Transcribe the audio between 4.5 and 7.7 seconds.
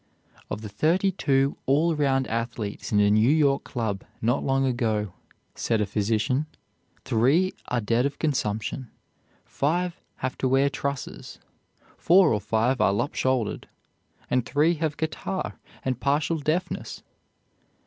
ago," said a physician, "three